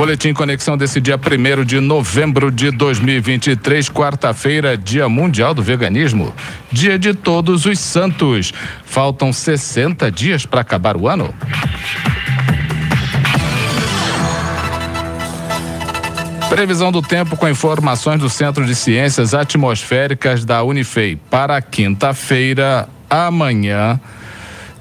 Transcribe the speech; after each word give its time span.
Boletim 0.00 0.32
Conexão 0.32 0.78
desse 0.78 0.98
dia 0.98 1.20
1 1.20 1.62
de 1.62 1.78
novembro 1.78 2.50
de 2.50 2.70
2023, 2.70 3.90
quarta-feira, 3.90 4.74
Dia 4.74 5.10
Mundial 5.10 5.52
do 5.52 5.62
Veganismo, 5.62 6.34
Dia 6.72 6.98
de 6.98 7.12
Todos 7.12 7.66
os 7.66 7.78
Santos. 7.78 8.50
Faltam 8.82 9.30
60 9.30 10.10
dias 10.10 10.46
para 10.46 10.62
acabar 10.62 10.96
o 10.96 11.06
ano. 11.06 11.34
Previsão 16.48 16.90
do 16.90 17.02
tempo 17.02 17.36
com 17.36 17.46
informações 17.46 18.20
do 18.20 18.30
Centro 18.30 18.64
de 18.64 18.74
Ciências 18.74 19.34
Atmosféricas 19.34 20.46
da 20.46 20.62
Unifei 20.62 21.16
para 21.28 21.60
quinta-feira, 21.60 22.88
amanhã. 23.10 24.00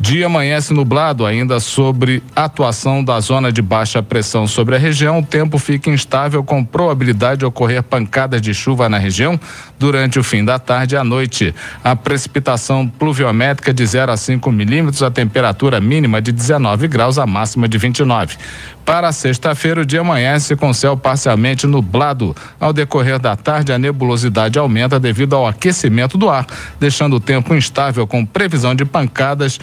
Dia 0.01 0.27
amanhece 0.27 0.73
nublado 0.73 1.25
ainda 1.25 1.59
sobre 1.59 2.23
atuação 2.33 3.03
da 3.03 3.19
zona 3.19 3.51
de 3.51 3.61
baixa 3.61 4.01
pressão 4.01 4.47
sobre 4.47 4.77
a 4.77 4.79
região. 4.79 5.19
O 5.19 5.25
tempo 5.25 5.57
fica 5.57 5.89
instável 5.89 6.41
com 6.41 6.63
probabilidade 6.63 7.39
de 7.39 7.45
ocorrer 7.45 7.83
pancadas 7.83 8.41
de 8.41 8.53
chuva 8.53 8.87
na 8.87 8.97
região 8.97 9.37
durante 9.77 10.17
o 10.17 10.23
fim 10.23 10.45
da 10.45 10.57
tarde 10.57 10.95
e 10.95 10.97
à 10.97 11.03
noite. 11.03 11.53
A 11.83 11.97
precipitação 11.97 12.87
pluviométrica 12.87 13.73
de 13.73 13.85
0 13.85 14.13
a 14.13 14.17
5 14.17 14.49
milímetros, 14.53 15.03
a 15.03 15.11
temperatura 15.11 15.81
mínima 15.81 16.21
de 16.21 16.31
19 16.31 16.87
graus, 16.87 17.17
a 17.17 17.27
máxima 17.27 17.67
de 17.67 17.77
29. 17.77 18.37
Para 18.85 19.11
sexta-feira, 19.11 19.81
o 19.81 19.85
dia 19.85 20.01
amanhece 20.01 20.55
com 20.55 20.73
céu 20.73 20.97
parcialmente 20.97 21.67
nublado. 21.67 22.35
Ao 22.59 22.73
decorrer 22.73 23.19
da 23.19 23.35
tarde, 23.35 23.71
a 23.71 23.77
nebulosidade 23.77 24.57
aumenta 24.57 24.99
devido 24.99 25.35
ao 25.35 25.45
aquecimento 25.45 26.17
do 26.17 26.27
ar, 26.27 26.47
deixando 26.79 27.17
o 27.17 27.19
tempo 27.19 27.53
instável 27.53 28.07
com 28.07 28.25
previsão 28.25 28.73
de 28.73 28.85
pancadas 28.85 29.59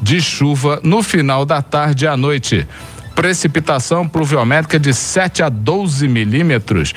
de 0.00 0.20
chuva 0.20 0.80
no 0.82 1.02
final 1.02 1.44
da 1.44 1.62
tarde 1.62 2.04
e 2.04 2.08
à 2.08 2.16
noite. 2.16 2.66
Precipitação 3.14 4.08
pluviométrica 4.08 4.78
de 4.78 4.92
7 4.92 5.42
a 5.42 5.48
12 5.48 6.08
milímetros. 6.08 6.94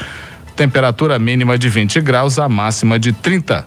Temperatura 0.56 1.20
mínima 1.20 1.58
de 1.58 1.70
20 1.70 2.00
graus, 2.02 2.40
a 2.40 2.48
máxima 2.48 2.98
de 2.98 3.12
30. 3.12 3.66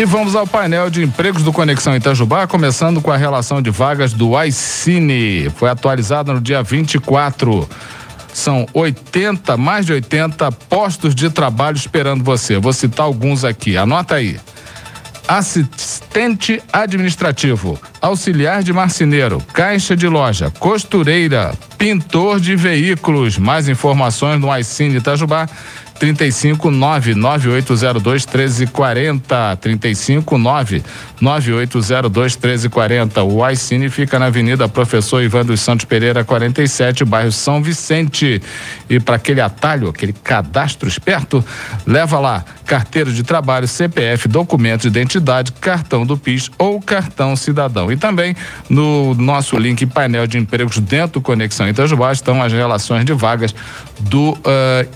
E 0.00 0.04
vamos 0.06 0.34
ao 0.34 0.46
painel 0.46 0.88
de 0.88 1.02
empregos 1.02 1.42
do 1.42 1.52
Conexão 1.52 1.94
Itajubá, 1.94 2.46
começando 2.46 3.02
com 3.02 3.10
a 3.10 3.18
relação 3.18 3.60
de 3.60 3.68
vagas 3.68 4.14
do 4.14 4.40
iCine. 4.44 5.50
Foi 5.50 5.68
atualizada 5.68 6.32
no 6.32 6.40
dia 6.40 6.62
24. 6.62 7.68
São 8.32 8.66
80, 8.72 9.56
mais 9.56 9.86
de 9.86 9.92
80 9.92 10.50
postos 10.52 11.14
de 11.14 11.30
trabalho 11.30 11.76
esperando 11.76 12.24
você. 12.24 12.58
Vou 12.58 12.72
citar 12.72 13.06
alguns 13.06 13.44
aqui. 13.44 13.76
Anota 13.76 14.14
aí. 14.16 14.38
Assistente 15.28 16.60
administrativo, 16.72 17.80
auxiliar 18.00 18.62
de 18.62 18.72
marceneiro, 18.72 19.40
caixa 19.52 19.96
de 19.96 20.08
loja, 20.08 20.50
costureira, 20.58 21.52
pintor 21.80 22.38
de 22.38 22.54
veículos. 22.54 23.38
Mais 23.38 23.66
informações 23.66 24.38
no 24.38 24.54
iCine 24.54 24.98
Itajubá 24.98 25.48
359 25.98 27.14
9802 27.14 28.24
1340 28.24 29.56
359 29.56 30.82
9802 31.20 32.36
1340 32.36 33.22
o 33.22 33.50
iCine 33.50 33.90
fica 33.90 34.18
na 34.18 34.26
Avenida 34.26 34.66
Professor 34.66 35.22
Ivan 35.22 35.44
dos 35.44 35.60
Santos 35.60 35.84
Pereira 35.84 36.24
47 36.24 37.04
bairro 37.04 37.30
São 37.30 37.62
Vicente. 37.62 38.42
E 38.88 38.98
para 38.98 39.16
aquele 39.16 39.40
atalho 39.42 39.88
aquele 39.88 40.14
cadastro 40.14 40.88
esperto 40.88 41.44
leva 41.86 42.18
lá 42.18 42.44
carteira 42.64 43.12
de 43.12 43.22
trabalho 43.22 43.68
CPF 43.68 44.28
documento 44.28 44.82
de 44.82 44.88
identidade 44.88 45.52
cartão 45.52 46.06
do 46.06 46.16
PIS 46.16 46.50
ou 46.56 46.80
cartão 46.80 47.36
cidadão. 47.36 47.92
E 47.92 47.96
também 47.96 48.34
no 48.70 49.14
nosso 49.14 49.58
link 49.58 49.84
painel 49.86 50.26
de 50.26 50.38
empregos 50.38 50.78
dentro 50.78 51.20
Conexão 51.20 51.68
Itajubá 51.70 52.12
estão 52.12 52.42
as 52.42 52.52
relações 52.52 53.04
de 53.04 53.12
vagas 53.12 53.54
do 53.98 54.32
uh, 54.32 54.88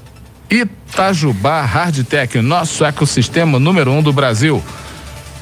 Itajubá 0.50 1.62
Hardtech, 1.62 2.40
nosso 2.40 2.84
ecossistema 2.84 3.58
número 3.58 3.90
um 3.90 4.02
do 4.02 4.12
Brasil. 4.12 4.62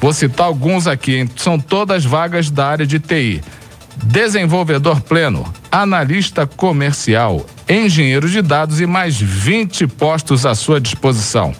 Vou 0.01 0.11
citar 0.11 0.47
alguns 0.47 0.87
aqui, 0.87 1.29
são 1.35 1.59
todas 1.59 2.03
vagas 2.03 2.49
da 2.49 2.67
área 2.67 2.85
de 2.85 2.99
TI. 2.99 3.41
Desenvolvedor 3.95 5.01
pleno, 5.01 5.45
analista 5.71 6.47
comercial, 6.47 7.45
engenheiro 7.69 8.27
de 8.27 8.41
dados 8.41 8.81
e 8.81 8.85
mais 8.85 9.15
20 9.19 9.87
postos 9.87 10.45
à 10.45 10.55
sua 10.55 10.81
disposição. 10.81 11.53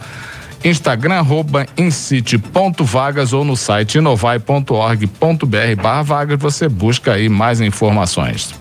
Instagram 0.63 1.16
arroba 1.16 1.66
incite.vagas 1.78 3.34
ou 3.34 3.44
no 3.44 3.55
site 3.55 3.97
inovai.org.br 3.97 5.81
barra 5.81 6.01
vagas 6.01 6.40
você 6.40 6.69
busca 6.69 7.13
aí 7.13 7.28
mais 7.28 7.59
informações. 7.59 8.55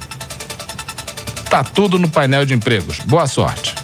Tá 1.53 1.63
tudo 1.63 1.99
no 1.99 2.09
painel 2.09 2.47
de 2.47 2.55
empregos. 2.55 3.01
Boa 3.01 3.27
sorte. 3.27 3.75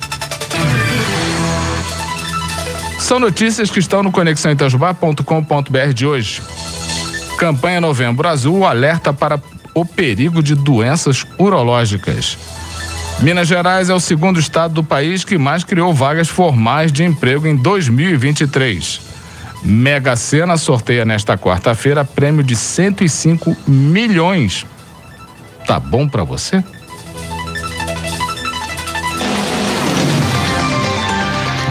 São 2.98 3.18
notícias 3.18 3.70
que 3.70 3.78
estão 3.78 4.02
no 4.02 4.10
conexãoitajubá.com.br 4.10 5.92
de 5.94 6.06
hoje. 6.06 6.40
Campanha 7.36 7.78
Novembro 7.78 8.26
Azul 8.26 8.64
alerta 8.64 9.12
para 9.12 9.38
o 9.74 9.84
perigo 9.84 10.42
de 10.42 10.54
doenças 10.54 11.26
urológicas. 11.38 12.38
Minas 13.20 13.46
Gerais 13.46 13.90
é 13.90 13.94
o 13.94 14.00
segundo 14.00 14.40
estado 14.40 14.72
do 14.72 14.82
país 14.82 15.22
que 15.22 15.36
mais 15.36 15.62
criou 15.62 15.92
vagas 15.92 16.30
formais 16.30 16.90
de 16.90 17.04
emprego 17.04 17.46
em 17.46 17.54
2023. 17.54 18.98
Mega 19.62 20.16
Sena 20.16 20.56
sorteia 20.56 21.04
nesta 21.04 21.36
quarta-feira 21.36 22.02
prêmio 22.02 22.42
de 22.42 22.56
105 22.56 23.54
milhões. 23.66 24.64
Tá 25.66 25.78
bom 25.78 26.08
para 26.08 26.24
você? 26.24 26.64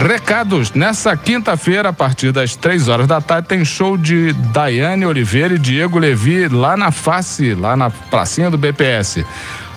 Recados. 0.00 0.72
Nessa 0.72 1.16
quinta-feira, 1.16 1.88
a 1.88 1.92
partir 1.92 2.30
das 2.30 2.54
três 2.54 2.88
horas 2.88 3.06
da 3.06 3.20
tarde, 3.20 3.48
tem 3.48 3.64
show 3.64 3.96
de 3.96 4.32
Daiane 4.32 5.04
Oliveira 5.04 5.54
e 5.54 5.58
Diego 5.58 5.98
Levi 5.98 6.46
lá 6.48 6.76
na 6.76 6.92
face, 6.92 7.54
lá 7.54 7.76
na 7.76 7.90
pracinha 7.90 8.48
do 8.48 8.56
BPS. 8.56 9.26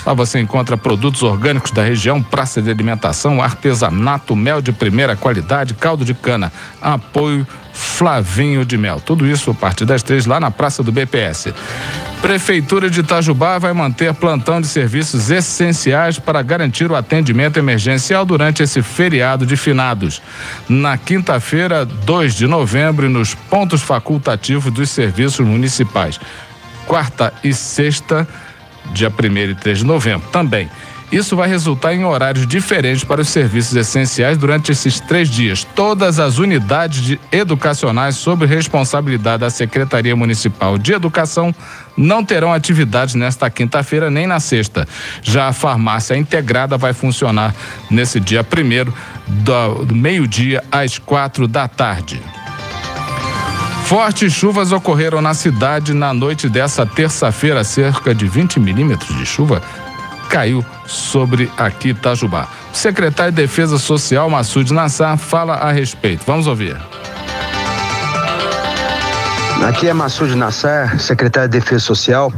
Lá 0.05 0.13
você 0.13 0.39
encontra 0.39 0.77
produtos 0.77 1.23
orgânicos 1.23 1.71
da 1.71 1.83
região, 1.83 2.21
praça 2.21 2.61
de 2.61 2.69
alimentação, 2.69 3.41
artesanato, 3.41 4.35
mel 4.35 4.61
de 4.61 4.71
primeira 4.71 5.15
qualidade, 5.15 5.73
caldo 5.73 6.05
de 6.05 6.13
cana, 6.13 6.51
apoio 6.81 7.45
Flavinho 7.73 8.63
de 8.63 8.77
Mel. 8.77 8.99
Tudo 8.99 9.25
isso 9.27 9.51
a 9.51 9.53
partir 9.53 9.85
das 9.85 10.03
três 10.03 10.25
lá 10.25 10.39
na 10.39 10.51
Praça 10.51 10.83
do 10.83 10.91
BPS. 10.91 11.53
Prefeitura 12.21 12.87
de 12.87 12.99
Itajubá 12.99 13.57
vai 13.57 13.73
manter 13.73 14.13
plantão 14.13 14.61
de 14.61 14.67
serviços 14.67 15.31
essenciais 15.31 16.19
para 16.19 16.41
garantir 16.43 16.89
o 16.89 16.95
atendimento 16.95 17.57
emergencial 17.57 18.23
durante 18.23 18.61
esse 18.61 18.83
feriado 18.83 19.43
de 19.43 19.57
finados. 19.57 20.21
Na 20.69 20.99
quinta-feira, 20.99 21.83
2 21.83 22.35
de 22.35 22.45
novembro, 22.45 23.09
nos 23.09 23.33
pontos 23.33 23.81
facultativos 23.81 24.71
dos 24.71 24.91
serviços 24.91 25.45
municipais. 25.45 26.19
Quarta 26.85 27.33
e 27.43 27.53
sexta, 27.53 28.27
dia 28.93 29.09
1 29.09 29.37
e 29.37 29.55
3 29.55 29.79
de 29.79 29.85
novembro 29.85 30.29
também. 30.29 30.69
Isso 31.11 31.35
vai 31.35 31.49
resultar 31.49 31.93
em 31.93 32.05
horários 32.05 32.47
diferentes 32.47 33.03
para 33.03 33.19
os 33.19 33.27
serviços 33.27 33.75
essenciais 33.75 34.37
durante 34.37 34.71
esses 34.71 35.01
três 35.01 35.29
dias. 35.29 35.67
Todas 35.75 36.19
as 36.19 36.37
unidades 36.37 37.01
de 37.01 37.19
educacionais 37.29 38.15
sob 38.15 38.45
responsabilidade 38.45 39.41
da 39.41 39.49
Secretaria 39.49 40.15
Municipal 40.15 40.77
de 40.77 40.93
Educação 40.93 41.53
não 41.97 42.23
terão 42.23 42.53
atividades 42.53 43.13
nesta 43.13 43.49
quinta-feira 43.49 44.09
nem 44.09 44.25
na 44.25 44.39
sexta. 44.39 44.87
Já 45.21 45.49
a 45.49 45.53
farmácia 45.53 46.15
integrada 46.15 46.77
vai 46.77 46.93
funcionar 46.93 47.53
nesse 47.89 48.17
dia 48.17 48.41
primeiro, 48.41 48.93
do, 49.27 49.93
meio-dia 49.93 50.63
às 50.71 50.97
quatro 50.97 51.45
da 51.45 51.67
tarde. 51.67 52.21
Fortes 53.83 54.31
chuvas 54.31 54.71
ocorreram 54.71 55.21
na 55.21 55.33
cidade 55.33 55.93
na 55.93 56.13
noite 56.13 56.47
dessa 56.47 56.85
terça-feira, 56.85 57.61
cerca 57.65 58.15
de 58.15 58.25
20 58.25 58.57
milímetros 58.57 59.13
de 59.17 59.25
chuva 59.25 59.61
caiu 60.31 60.65
sobre 60.87 61.51
aqui 61.57 61.89
Itajubá. 61.89 62.47
Secretário 62.71 63.33
de 63.33 63.41
Defesa 63.41 63.77
Social, 63.77 64.29
Massoud 64.29 64.73
Nassar, 64.73 65.17
fala 65.17 65.55
a 65.55 65.73
respeito. 65.73 66.23
Vamos 66.25 66.47
ouvir. 66.47 66.77
Aqui 69.67 69.89
é 69.89 69.93
Massoud 69.93 70.33
Nassar, 70.35 70.97
secretário 70.99 71.49
de 71.49 71.59
Defesa 71.59 71.81
Social. 71.81 72.31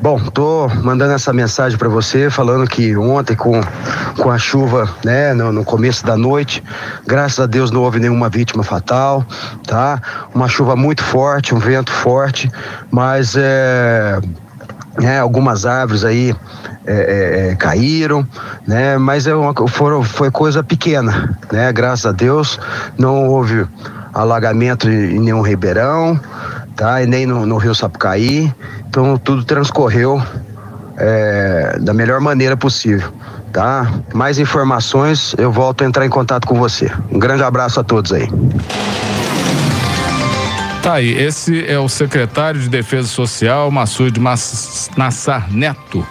Bom, 0.00 0.18
tô 0.18 0.68
mandando 0.82 1.14
essa 1.14 1.32
mensagem 1.32 1.78
para 1.78 1.88
você, 1.88 2.28
falando 2.28 2.68
que 2.68 2.94
ontem 2.98 3.34
com, 3.34 3.62
com 4.18 4.30
a 4.30 4.38
chuva, 4.38 4.88
né, 5.02 5.32
no, 5.32 5.50
no, 5.50 5.64
começo 5.64 6.04
da 6.04 6.18
noite, 6.18 6.62
graças 7.06 7.40
a 7.40 7.46
Deus 7.46 7.70
não 7.70 7.82
houve 7.82 7.98
nenhuma 7.98 8.28
vítima 8.28 8.62
fatal, 8.62 9.24
tá? 9.66 10.00
Uma 10.34 10.48
chuva 10.48 10.76
muito 10.76 11.02
forte, 11.02 11.54
um 11.54 11.58
vento 11.58 11.90
forte, 11.90 12.50
mas 12.90 13.34
é, 13.36 14.20
é 15.02 15.18
algumas 15.18 15.66
árvores 15.66 16.04
aí 16.04 16.34
é, 16.86 16.92
é, 16.94 17.50
é, 17.50 17.56
caíram, 17.56 18.26
né? 18.66 18.96
Mas 18.98 19.26
é 19.26 19.34
uma, 19.34 19.52
foram, 19.68 20.02
foi 20.02 20.30
coisa 20.30 20.62
pequena, 20.62 21.36
né? 21.52 21.72
Graças 21.72 22.06
a 22.06 22.12
Deus 22.12 22.58
não 22.98 23.28
houve 23.28 23.66
alagamento 24.14 24.88
em 24.88 25.18
nenhum 25.18 25.42
ribeirão, 25.42 26.18
tá? 26.74 27.02
E 27.02 27.06
nem 27.06 27.26
no, 27.26 27.44
no 27.44 27.56
Rio 27.58 27.74
Sapucaí. 27.74 28.52
Então 28.88 29.18
tudo 29.18 29.44
transcorreu 29.44 30.22
é, 30.96 31.78
da 31.80 31.92
melhor 31.92 32.20
maneira 32.20 32.56
possível. 32.56 33.12
Tá? 33.52 33.90
Mais 34.12 34.38
informações, 34.38 35.34
eu 35.38 35.50
volto 35.50 35.82
a 35.82 35.86
entrar 35.86 36.04
em 36.04 36.10
contato 36.10 36.46
com 36.46 36.56
você. 36.56 36.90
Um 37.10 37.18
grande 37.18 37.42
abraço 37.42 37.80
a 37.80 37.84
todos 37.84 38.12
aí. 38.12 38.28
Tá 40.86 40.94
aí, 40.94 41.10
esse 41.10 41.68
é 41.68 41.76
o 41.80 41.88
secretário 41.88 42.60
de 42.60 42.68
Defesa 42.68 43.08
Social, 43.08 43.72
Massoud 43.72 44.20
Nassar 44.96 45.52
Neto, 45.52 46.06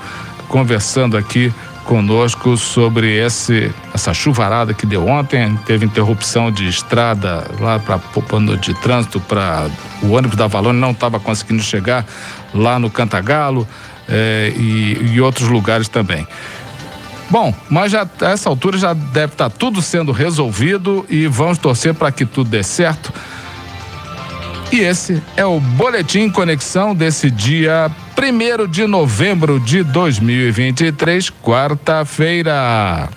conversando 0.50 1.16
aqui 1.16 1.54
conosco 1.86 2.58
sobre 2.58 3.16
esse, 3.16 3.72
essa 3.94 4.14
chuvarada 4.14 4.74
que 4.74 4.86
deu 4.86 5.08
ontem. 5.08 5.58
Teve 5.66 5.86
interrupção 5.86 6.52
de 6.52 6.68
estrada 6.68 7.50
lá 7.58 7.80
para 7.80 8.02
de 8.58 8.74
trânsito 8.82 9.22
para 9.22 9.70
o 10.04 10.12
ônibus 10.12 10.36
da 10.36 10.46
Valone 10.46 10.78
não 10.78 10.92
estava 10.92 11.22
conseguindo 11.22 11.64
chegar 11.64 12.06
lá 12.54 12.78
no 12.78 12.90
Cantagalo 12.90 13.66
eh, 14.10 14.52
e, 14.58 15.14
e 15.14 15.22
outros 15.22 15.48
lugares 15.48 15.88
também. 15.88 16.28
Bom, 17.30 17.54
mas 17.70 17.94
já 17.94 18.06
a 18.22 18.30
essa 18.32 18.50
altura 18.50 18.78
já 18.78 18.92
deve 18.92 19.32
estar 19.32 19.50
tá 19.50 19.56
tudo 19.58 19.82
sendo 19.82 20.12
resolvido 20.12 21.06
e 21.10 21.28
vamos 21.28 21.60
torcer 21.60 21.94
para 21.94 22.12
que 22.12 22.26
tudo 22.26 22.50
dê 22.50 22.62
certo. 22.62 23.14
E 24.76 24.82
esse 24.82 25.24
é 25.38 25.46
o 25.46 25.58
Boletim 25.58 26.30
Conexão 26.30 26.94
desse 26.94 27.32
dia 27.32 27.90
1 28.22 28.68
de 28.68 28.86
novembro 28.86 29.58
de 29.58 29.82
2023, 29.84 31.30
quarta-feira. 31.42 33.10